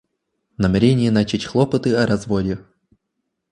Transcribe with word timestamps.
Намерение 0.57 1.11
начать 1.11 1.45
хлопоты 1.45 1.93
о 1.95 2.07
разводе. 2.07 2.57